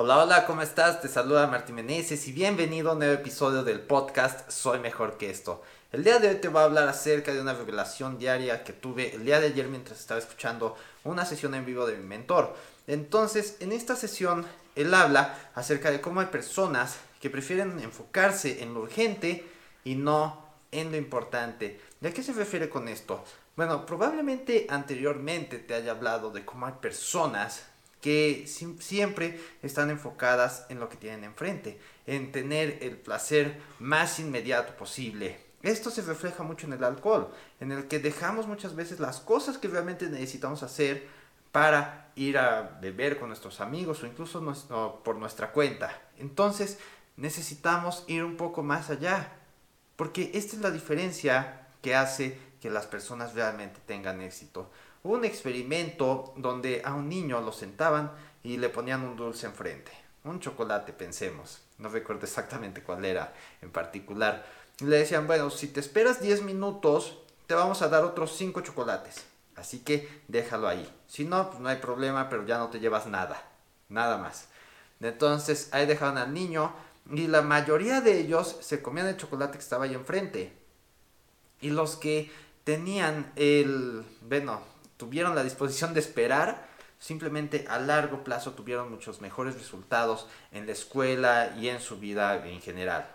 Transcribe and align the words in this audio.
Hola, 0.00 0.22
hola, 0.22 0.46
¿cómo 0.46 0.62
estás? 0.62 1.00
Te 1.00 1.08
saluda 1.08 1.48
Martín 1.48 1.74
Meneses 1.74 2.28
y 2.28 2.32
bienvenido 2.32 2.88
a 2.88 2.92
un 2.92 3.00
nuevo 3.00 3.14
episodio 3.14 3.64
del 3.64 3.80
podcast 3.80 4.48
Soy 4.48 4.78
Mejor 4.78 5.18
que 5.18 5.28
esto. 5.28 5.60
El 5.90 6.04
día 6.04 6.20
de 6.20 6.28
hoy 6.28 6.34
te 6.36 6.46
voy 6.46 6.60
a 6.60 6.66
hablar 6.66 6.86
acerca 6.86 7.34
de 7.34 7.40
una 7.40 7.52
revelación 7.52 8.16
diaria 8.16 8.62
que 8.62 8.72
tuve 8.72 9.12
el 9.16 9.24
día 9.24 9.40
de 9.40 9.48
ayer 9.48 9.66
mientras 9.66 9.98
estaba 9.98 10.20
escuchando 10.20 10.76
una 11.02 11.24
sesión 11.24 11.52
en 11.56 11.66
vivo 11.66 11.84
de 11.84 11.96
mi 11.96 12.06
mentor. 12.06 12.54
Entonces, 12.86 13.56
en 13.58 13.72
esta 13.72 13.96
sesión, 13.96 14.46
él 14.76 14.94
habla 14.94 15.36
acerca 15.56 15.90
de 15.90 16.00
cómo 16.00 16.20
hay 16.20 16.26
personas 16.26 16.98
que 17.20 17.28
prefieren 17.28 17.80
enfocarse 17.80 18.62
en 18.62 18.74
lo 18.74 18.82
urgente 18.82 19.44
y 19.82 19.96
no 19.96 20.46
en 20.70 20.92
lo 20.92 20.96
importante. 20.96 21.80
¿De 22.00 22.12
qué 22.12 22.22
se 22.22 22.34
refiere 22.34 22.68
con 22.68 22.86
esto? 22.86 23.24
Bueno, 23.56 23.84
probablemente 23.84 24.68
anteriormente 24.70 25.58
te 25.58 25.74
haya 25.74 25.90
hablado 25.90 26.30
de 26.30 26.44
cómo 26.44 26.66
hay 26.66 26.74
personas 26.80 27.64
que 28.00 28.46
siempre 28.46 29.40
están 29.62 29.90
enfocadas 29.90 30.66
en 30.68 30.80
lo 30.80 30.88
que 30.88 30.96
tienen 30.96 31.24
enfrente, 31.24 31.80
en 32.06 32.32
tener 32.32 32.78
el 32.82 32.96
placer 32.96 33.60
más 33.78 34.18
inmediato 34.18 34.76
posible. 34.76 35.40
Esto 35.62 35.90
se 35.90 36.02
refleja 36.02 36.44
mucho 36.44 36.66
en 36.66 36.74
el 36.74 36.84
alcohol, 36.84 37.32
en 37.58 37.72
el 37.72 37.88
que 37.88 37.98
dejamos 37.98 38.46
muchas 38.46 38.76
veces 38.76 39.00
las 39.00 39.18
cosas 39.18 39.58
que 39.58 39.66
realmente 39.66 40.08
necesitamos 40.08 40.62
hacer 40.62 41.08
para 41.50 42.12
ir 42.14 42.38
a 42.38 42.78
beber 42.80 43.18
con 43.18 43.28
nuestros 43.28 43.60
amigos 43.60 44.02
o 44.02 44.06
incluso 44.06 45.02
por 45.04 45.16
nuestra 45.16 45.50
cuenta. 45.50 45.90
Entonces 46.18 46.78
necesitamos 47.16 48.04
ir 48.06 48.22
un 48.22 48.36
poco 48.36 48.62
más 48.62 48.90
allá, 48.90 49.32
porque 49.96 50.30
esta 50.34 50.54
es 50.54 50.62
la 50.62 50.70
diferencia 50.70 51.66
que 51.82 51.96
hace 51.96 52.38
que 52.60 52.70
las 52.70 52.86
personas 52.86 53.34
realmente 53.34 53.80
tengan 53.86 54.20
éxito. 54.20 54.70
Hubo 55.02 55.14
un 55.14 55.24
experimento 55.24 56.32
donde 56.36 56.82
a 56.84 56.94
un 56.94 57.08
niño 57.08 57.40
lo 57.40 57.52
sentaban 57.52 58.12
y 58.42 58.56
le 58.56 58.68
ponían 58.68 59.02
un 59.04 59.16
dulce 59.16 59.46
enfrente. 59.46 59.92
Un 60.24 60.40
chocolate, 60.40 60.92
pensemos. 60.92 61.60
No 61.78 61.88
recuerdo 61.88 62.22
exactamente 62.24 62.82
cuál 62.82 63.04
era 63.04 63.32
en 63.62 63.70
particular. 63.70 64.44
Y 64.80 64.84
le 64.84 64.98
decían, 64.98 65.26
bueno, 65.26 65.50
si 65.50 65.68
te 65.68 65.80
esperas 65.80 66.20
10 66.20 66.42
minutos, 66.42 67.18
te 67.46 67.54
vamos 67.54 67.82
a 67.82 67.88
dar 67.88 68.04
otros 68.04 68.36
5 68.36 68.60
chocolates. 68.60 69.24
Así 69.56 69.80
que 69.80 70.22
déjalo 70.28 70.68
ahí. 70.68 70.88
Si 71.08 71.24
no, 71.24 71.48
pues 71.48 71.60
no 71.60 71.68
hay 71.68 71.78
problema, 71.78 72.28
pero 72.28 72.46
ya 72.46 72.58
no 72.58 72.68
te 72.68 72.78
llevas 72.78 73.06
nada. 73.06 73.42
Nada 73.88 74.18
más. 74.18 74.48
Entonces 75.00 75.68
ahí 75.72 75.86
dejaron 75.86 76.18
al 76.18 76.32
niño 76.32 76.72
y 77.10 77.26
la 77.26 77.42
mayoría 77.42 78.00
de 78.00 78.20
ellos 78.20 78.58
se 78.60 78.82
comían 78.82 79.06
el 79.06 79.16
chocolate 79.16 79.52
que 79.52 79.62
estaba 79.62 79.84
ahí 79.84 79.94
enfrente. 79.94 80.52
Y 81.60 81.70
los 81.70 81.96
que 81.96 82.30
tenían 82.68 83.32
el, 83.36 84.04
bueno, 84.20 84.60
tuvieron 84.98 85.34
la 85.34 85.42
disposición 85.42 85.94
de 85.94 86.00
esperar, 86.00 86.68
simplemente 86.98 87.64
a 87.66 87.78
largo 87.78 88.24
plazo 88.24 88.52
tuvieron 88.52 88.90
muchos 88.90 89.22
mejores 89.22 89.54
resultados 89.54 90.26
en 90.52 90.66
la 90.66 90.72
escuela 90.72 91.56
y 91.58 91.68
en 91.68 91.80
su 91.80 91.98
vida 91.98 92.46
en 92.46 92.60
general. 92.60 93.10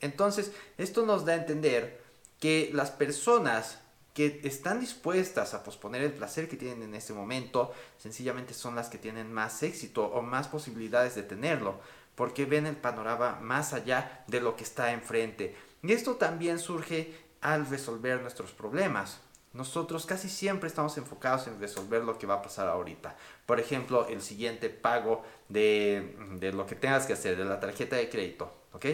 Entonces, 0.00 0.52
esto 0.78 1.04
nos 1.04 1.24
da 1.24 1.32
a 1.32 1.36
entender 1.36 2.00
que 2.38 2.70
las 2.72 2.92
personas 2.92 3.80
que 4.14 4.40
están 4.44 4.78
dispuestas 4.78 5.52
a 5.52 5.64
posponer 5.64 6.02
el 6.02 6.12
placer 6.12 6.48
que 6.48 6.56
tienen 6.56 6.84
en 6.84 6.94
este 6.94 7.12
momento, 7.12 7.72
sencillamente 7.98 8.54
son 8.54 8.76
las 8.76 8.88
que 8.88 8.98
tienen 8.98 9.32
más 9.32 9.64
éxito 9.64 10.04
o 10.04 10.22
más 10.22 10.46
posibilidades 10.46 11.16
de 11.16 11.24
tenerlo, 11.24 11.80
porque 12.14 12.44
ven 12.44 12.66
el 12.66 12.76
panorama 12.76 13.40
más 13.42 13.72
allá 13.72 14.22
de 14.28 14.40
lo 14.40 14.54
que 14.54 14.62
está 14.62 14.92
enfrente. 14.92 15.56
Y 15.82 15.90
esto 15.90 16.14
también 16.14 16.60
surge 16.60 17.31
al 17.42 17.68
resolver 17.68 18.22
nuestros 18.22 18.52
problemas. 18.52 19.20
Nosotros 19.52 20.06
casi 20.06 20.30
siempre 20.30 20.68
estamos 20.68 20.96
enfocados 20.96 21.46
en 21.46 21.60
resolver 21.60 22.02
lo 22.02 22.18
que 22.18 22.26
va 22.26 22.34
a 22.34 22.42
pasar 22.42 22.68
ahorita. 22.68 23.14
Por 23.44 23.60
ejemplo, 23.60 24.06
el 24.08 24.22
siguiente 24.22 24.70
pago 24.70 25.22
de, 25.50 26.16
lo 26.54 26.66
que 26.66 26.74
tengas 26.74 27.04
que 27.04 27.12
hacer, 27.12 27.36
de 27.36 27.44
la 27.44 27.60
tarjeta 27.60 27.96
de 27.96 28.08
crédito. 28.08 28.50
¿Ok? 28.72 28.86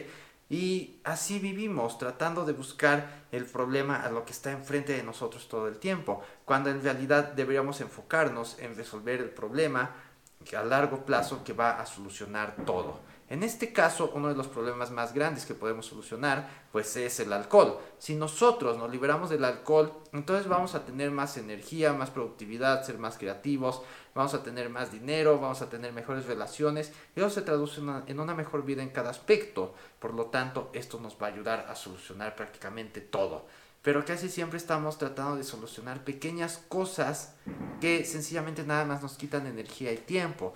Y 0.50 0.98
así 1.04 1.38
vivimos, 1.38 1.98
tratando 1.98 2.44
de 2.44 2.54
buscar 2.54 3.26
el 3.30 3.44
problema 3.44 4.02
a 4.02 4.10
lo 4.10 4.24
que 4.24 4.32
está 4.32 4.50
enfrente 4.50 4.94
de 4.94 5.02
nosotros 5.02 5.46
todo 5.46 5.68
el 5.68 5.78
tiempo, 5.78 6.22
cuando 6.44 6.70
en 6.70 6.82
realidad 6.82 7.32
deberíamos 7.34 7.80
enfocarnos 7.82 8.58
en 8.58 8.74
resolver 8.74 9.20
el 9.20 9.30
problema 9.30 9.90
a 10.56 10.62
largo 10.62 11.04
plazo 11.04 11.44
que 11.44 11.52
va 11.52 11.78
a 11.78 11.86
solucionar 11.86 12.56
todo. 12.64 12.98
En 13.30 13.42
este 13.42 13.72
caso, 13.72 14.10
uno 14.14 14.28
de 14.28 14.34
los 14.34 14.48
problemas 14.48 14.90
más 14.90 15.12
grandes 15.12 15.44
que 15.44 15.54
podemos 15.54 15.86
solucionar, 15.86 16.48
pues 16.72 16.96
es 16.96 17.20
el 17.20 17.32
alcohol. 17.32 17.78
Si 17.98 18.14
nosotros 18.14 18.78
nos 18.78 18.90
liberamos 18.90 19.28
del 19.30 19.44
alcohol, 19.44 19.92
entonces 20.12 20.48
vamos 20.48 20.74
a 20.74 20.84
tener 20.84 21.10
más 21.10 21.36
energía, 21.36 21.92
más 21.92 22.10
productividad, 22.10 22.84
ser 22.84 22.98
más 22.98 23.18
creativos, 23.18 23.82
vamos 24.14 24.34
a 24.34 24.42
tener 24.42 24.70
más 24.70 24.90
dinero, 24.90 25.38
vamos 25.38 25.62
a 25.62 25.68
tener 25.68 25.92
mejores 25.92 26.26
relaciones 26.26 26.92
eso 27.14 27.30
se 27.30 27.42
traduce 27.42 27.80
en 27.80 28.20
una, 28.20 28.34
mejor 28.34 28.64
vida 28.64 28.82
en 28.82 28.90
cada 28.90 29.10
aspecto. 29.10 29.74
Por 29.98 30.14
lo 30.14 30.26
tanto, 30.26 30.70
esto 30.72 31.00
nos 31.00 31.20
va 31.20 31.26
a 31.26 31.30
ayudar 31.30 31.66
a 31.68 31.74
solucionar 31.74 32.36
prácticamente 32.36 33.00
todo. 33.00 33.46
Pero 33.82 34.04
casi 34.04 34.28
siempre 34.28 34.58
estamos 34.58 34.98
tratando 34.98 35.36
de 35.36 35.44
solucionar 35.44 36.04
pequeñas 36.04 36.62
cosas 36.68 37.34
que 37.80 38.04
sencillamente 38.04 38.64
nada 38.64 38.84
más 38.84 39.02
nos 39.02 39.16
quitan 39.16 39.46
energía 39.46 39.92
y 39.92 39.98
tiempo. 39.98 40.54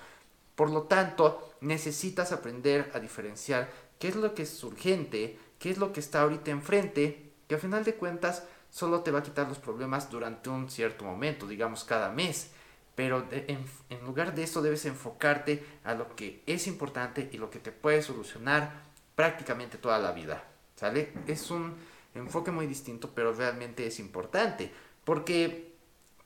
Por 0.55 0.71
lo 0.71 0.83
tanto, 0.83 1.55
necesitas 1.61 2.33
aprender 2.33 2.91
a 2.95 3.01
diferenciar 3.01 3.71
qué 3.99 4.09
es 4.09 4.17
lo 4.17 4.35
que 4.35 4.43
es 4.43 4.65
urgente, 4.65 5.39
qué 5.59 5.71
es 5.71 5.79
lo 5.79 5.93
que 5.93 6.01
está 6.01 6.23
ahorita 6.23 6.51
enfrente, 6.51 7.33
que 7.49 7.55
a 7.55 7.59
final 7.59 7.85
de 7.85 7.95
cuentas 7.95 8.45
solo 8.71 9.01
te 9.01 9.11
va 9.11 9.21
a 9.21 9.23
quitar 9.23 9.49
los 9.49 9.59
problemas 9.59 10.11
durante 10.11 10.51
un 10.51 10.71
cierto 10.71 11.05
momento, 11.05 11.47
digamos 11.47 11.85
cada 11.85 12.11
mes. 12.11 12.51
Pero 12.95 13.27
en, 13.31 13.65
en, 13.89 14.05
lugar 14.05 14.35
de 14.35 14.43
eso 14.43 14.61
debes 14.61 14.85
enfocarte 14.85 15.65
a 15.85 15.95
lo 15.95 16.15
que 16.15 16.43
es 16.47 16.67
importante 16.67 17.31
y 17.33 17.39
lo 17.39 17.49
que 17.49 17.59
te 17.59 17.73
puede 17.73 18.03
solucionar 18.03 18.83
prácticamente 19.15 19.79
toda 19.79 19.99
la 19.99 20.13
vida. 20.13 20.45
¿Sale? 20.77 21.13
Es 21.27 21.51
un 21.51 21.75
enfoque 22.15 22.51
muy 22.51 22.67
distinto, 22.67 23.11
pero 23.15 23.33
realmente 23.33 23.87
es 23.87 23.99
importante. 23.99 24.73
Porque 25.05 25.75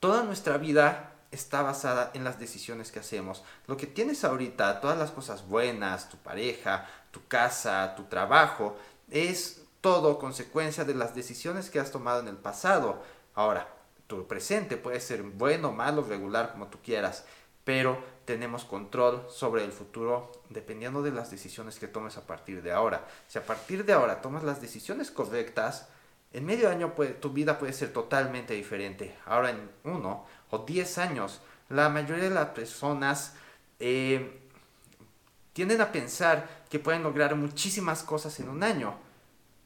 toda 0.00 0.24
nuestra 0.24 0.58
vida 0.58 1.15
está 1.30 1.62
basada 1.62 2.10
en 2.14 2.24
las 2.24 2.38
decisiones 2.38 2.92
que 2.92 3.00
hacemos. 3.00 3.42
Lo 3.66 3.76
que 3.76 3.86
tienes 3.86 4.24
ahorita, 4.24 4.80
todas 4.80 4.98
las 4.98 5.10
cosas 5.10 5.46
buenas, 5.48 6.08
tu 6.08 6.16
pareja, 6.18 6.88
tu 7.10 7.26
casa, 7.26 7.94
tu 7.96 8.04
trabajo, 8.04 8.76
es 9.10 9.62
todo 9.80 10.18
consecuencia 10.18 10.84
de 10.84 10.94
las 10.94 11.14
decisiones 11.14 11.70
que 11.70 11.80
has 11.80 11.90
tomado 11.90 12.20
en 12.20 12.28
el 12.28 12.36
pasado. 12.36 13.02
Ahora, 13.34 13.68
tu 14.06 14.26
presente 14.26 14.76
puede 14.76 15.00
ser 15.00 15.22
bueno, 15.22 15.72
malo, 15.72 16.02
regular, 16.02 16.52
como 16.52 16.68
tú 16.68 16.78
quieras, 16.82 17.24
pero 17.64 17.98
tenemos 18.24 18.64
control 18.64 19.26
sobre 19.28 19.64
el 19.64 19.72
futuro 19.72 20.32
dependiendo 20.50 21.02
de 21.02 21.12
las 21.12 21.30
decisiones 21.30 21.78
que 21.78 21.88
tomes 21.88 22.16
a 22.16 22.26
partir 22.26 22.62
de 22.62 22.72
ahora. 22.72 23.06
Si 23.28 23.38
a 23.38 23.46
partir 23.46 23.84
de 23.84 23.92
ahora 23.92 24.20
tomas 24.20 24.44
las 24.44 24.60
decisiones 24.60 25.10
correctas, 25.10 25.88
en 26.36 26.44
medio 26.44 26.68
año 26.68 26.92
tu 27.18 27.30
vida 27.30 27.58
puede 27.58 27.72
ser 27.72 27.94
totalmente 27.94 28.52
diferente. 28.52 29.16
Ahora 29.24 29.50
en 29.50 29.70
uno 29.84 30.26
o 30.50 30.58
diez 30.58 30.98
años, 30.98 31.40
la 31.70 31.88
mayoría 31.88 32.24
de 32.24 32.34
las 32.34 32.48
personas 32.50 33.34
eh, 33.80 34.38
tienden 35.54 35.80
a 35.80 35.92
pensar 35.92 36.64
que 36.68 36.78
pueden 36.78 37.02
lograr 37.02 37.34
muchísimas 37.36 38.02
cosas 38.02 38.38
en 38.38 38.50
un 38.50 38.62
año, 38.62 38.98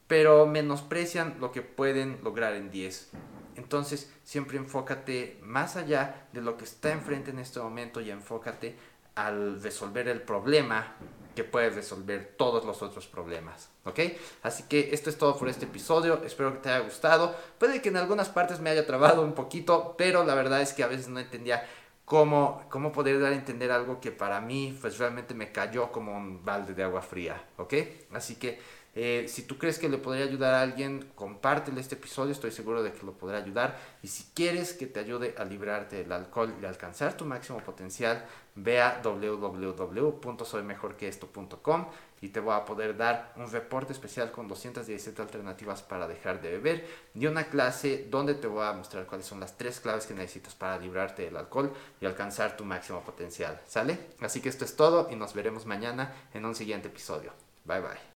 pero 0.07 0.45
menosprecian 0.45 1.35
lo 1.41 1.51
que 1.51 1.61
pueden 1.61 2.19
lograr 2.23 2.53
en 2.53 2.71
10. 2.71 3.09
Entonces, 3.57 4.09
siempre 4.23 4.57
enfócate 4.57 5.39
más 5.43 5.75
allá 5.75 6.27
de 6.31 6.39
lo 6.39 6.55
que 6.55 6.63
está 6.63 6.93
enfrente 6.93 7.31
en 7.31 7.39
este 7.39 7.59
momento 7.59 7.99
y 7.99 8.11
enfócate 8.11 8.77
al 9.15 9.61
resolver 9.61 10.07
el 10.07 10.21
problema 10.21 10.95
que 11.35 11.43
puede 11.43 11.69
resolver 11.69 12.35
todos 12.37 12.65
los 12.65 12.81
otros 12.81 13.07
problemas. 13.07 13.69
¿Ok? 13.85 13.99
Así 14.43 14.63
que 14.63 14.89
esto 14.93 15.09
es 15.09 15.17
todo 15.17 15.37
por 15.37 15.49
este 15.49 15.65
episodio. 15.65 16.21
Espero 16.23 16.53
que 16.53 16.59
te 16.59 16.69
haya 16.69 16.83
gustado. 16.83 17.35
Puede 17.57 17.81
que 17.81 17.89
en 17.89 17.97
algunas 17.97 18.29
partes 18.29 18.59
me 18.59 18.69
haya 18.69 18.85
trabado 18.85 19.23
un 19.23 19.33
poquito, 19.33 19.95
pero 19.97 20.23
la 20.23 20.35
verdad 20.35 20.61
es 20.61 20.73
que 20.73 20.83
a 20.83 20.87
veces 20.87 21.07
no 21.07 21.19
entendía 21.19 21.67
cómo, 22.05 22.63
cómo 22.69 22.91
poder 22.91 23.19
dar 23.21 23.31
a 23.31 23.35
entender 23.35 23.71
algo 23.71 24.01
que 24.01 24.11
para 24.11 24.41
mí 24.41 24.77
pues 24.81 24.97
realmente 24.97 25.33
me 25.33 25.51
cayó 25.51 25.91
como 25.91 26.15
un 26.15 26.43
balde 26.43 26.73
de 26.73 26.83
agua 26.83 27.01
fría. 27.01 27.41
¿Ok? 27.57 27.73
Así 28.13 28.35
que 28.35 28.59
eh, 28.93 29.25
si 29.29 29.43
tú 29.43 29.57
crees 29.57 29.79
que 29.79 29.87
le 29.87 29.97
podría 29.97 30.25
ayudar 30.25 30.53
a 30.53 30.61
alguien, 30.61 31.09
compártele 31.15 31.79
este 31.79 31.95
episodio, 31.95 32.33
estoy 32.33 32.51
seguro 32.51 32.83
de 32.83 32.91
que 32.91 33.05
lo 33.05 33.13
podrá 33.13 33.37
ayudar. 33.37 33.79
Y 34.03 34.07
si 34.07 34.25
quieres 34.33 34.73
que 34.73 34.87
te 34.87 34.99
ayude 34.99 35.33
a 35.37 35.45
librarte 35.45 35.95
del 35.97 36.11
alcohol 36.11 36.53
y 36.61 36.65
alcanzar 36.65 37.15
tu 37.15 37.23
máximo 37.23 37.59
potencial, 37.59 38.25
ve 38.55 38.81
a 38.81 38.99
www.soymejorqueesto.com 39.01 41.85
y 42.19 42.27
te 42.29 42.41
voy 42.41 42.53
a 42.53 42.65
poder 42.65 42.97
dar 42.97 43.33
un 43.37 43.49
reporte 43.49 43.93
especial 43.93 44.31
con 44.31 44.47
217 44.47 45.19
alternativas 45.21 45.81
para 45.81 46.07
dejar 46.07 46.41
de 46.41 46.51
beber 46.51 46.85
y 47.15 47.25
una 47.25 47.45
clase 47.45 48.05
donde 48.09 48.35
te 48.35 48.47
voy 48.47 48.65
a 48.65 48.73
mostrar 48.73 49.07
cuáles 49.07 49.25
son 49.25 49.39
las 49.39 49.57
tres 49.57 49.79
claves 49.79 50.05
que 50.05 50.13
necesitas 50.13 50.53
para 50.53 50.77
librarte 50.77 51.23
del 51.23 51.37
alcohol 51.37 51.73
y 51.99 52.05
alcanzar 52.05 52.55
tu 52.57 52.65
máximo 52.65 53.01
potencial. 53.01 53.59
¿Sale? 53.65 53.97
Así 54.19 54.41
que 54.41 54.49
esto 54.49 54.65
es 54.65 54.75
todo 54.75 55.07
y 55.09 55.15
nos 55.15 55.33
veremos 55.33 55.65
mañana 55.65 56.13
en 56.33 56.45
un 56.45 56.53
siguiente 56.55 56.89
episodio. 56.89 57.31
Bye 57.65 57.79
bye. 57.79 58.01